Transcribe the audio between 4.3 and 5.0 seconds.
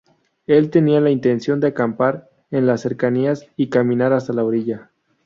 la orilla.